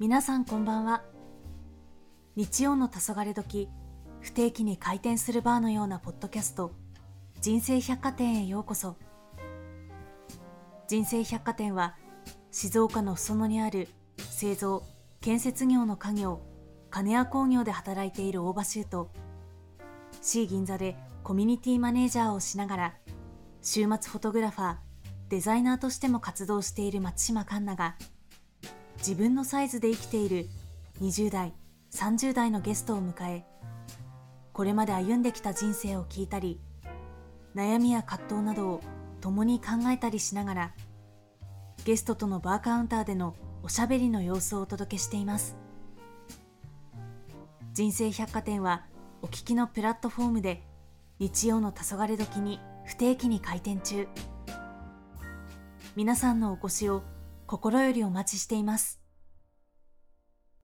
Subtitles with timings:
[0.00, 1.02] 皆さんこんばんは。
[2.36, 3.68] 日曜の黄昏時
[4.20, 6.70] 不定期に開店するバーのようなポッドキャスト
[7.40, 8.94] 人生百貨店へようこそ。
[10.86, 11.96] 人生百貨店は
[12.52, 13.88] 静岡の裾野にある
[14.18, 14.84] 製造
[15.20, 16.42] 建設業の家業
[16.90, 19.10] 金谷工業で働いている大場修と
[20.22, 22.94] C 銀座でコミュニティマネージャーをしながら
[23.62, 24.76] 週末フォトグラファー
[25.28, 27.96] デザイナーとしても活動している松島環奈が
[28.98, 30.46] 自分のサイズで生きている
[31.00, 31.54] 20代
[31.92, 33.44] 30代のゲストを迎え
[34.52, 36.60] これまで歩んできた人生を聞いたり
[37.54, 38.80] 悩みや葛藤などを
[39.20, 40.74] 共に考えたりしながら
[41.84, 45.56] ゲストとのバーカウンターでのおしゃべりの様子をお届けしています。
[47.72, 48.84] 人生百貨店は
[49.22, 50.62] お聞きのプラットフォームで
[51.18, 54.06] 日曜の黄昏時に不定期に開店中。
[55.96, 57.02] 皆さんのお越しを
[57.48, 58.97] 心よりお待ちしています。